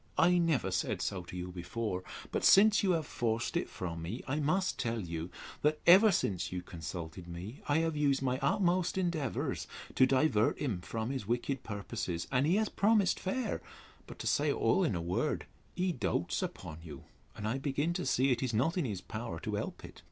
[0.17, 4.23] —I never said so to you before; but, since you have forced it from me,
[4.27, 5.29] I must tell you,
[5.61, 10.81] that, ever since you consulted me, I have used my utmost endeavours to divert him
[10.81, 13.61] from his wicked purposes: and he has promised fair;
[14.07, 15.45] but, to say all in a word,
[15.75, 17.03] he doats upon you;
[17.35, 19.99] and I begin to see it is not in his power to help it.